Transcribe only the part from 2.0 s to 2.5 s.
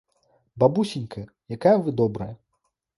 добрая!